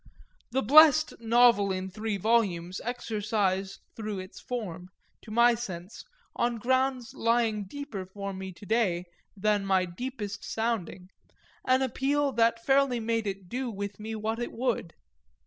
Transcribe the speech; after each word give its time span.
The 0.51 0.63
blest 0.63 1.13
novel 1.19 1.71
in 1.71 1.87
three 1.91 2.17
volumes 2.17 2.81
exercised 2.83 3.81
through 3.95 4.17
its 4.17 4.39
form, 4.39 4.89
to 5.21 5.29
my 5.29 5.53
sense, 5.53 6.03
on 6.35 6.55
grounds 6.57 7.13
lying 7.13 7.65
deeper 7.65 8.07
for 8.07 8.33
me 8.33 8.51
to 8.51 8.65
day 8.65 9.05
than 9.37 9.63
my 9.63 9.85
deepest 9.85 10.43
sounding, 10.43 11.09
an 11.67 11.83
appeal 11.83 12.31
that 12.31 12.65
fairly 12.65 12.99
made 12.99 13.27
it 13.27 13.47
do 13.47 13.69
with 13.69 13.99
me 13.99 14.15
what 14.15 14.39
it 14.39 14.51
would. 14.53 14.93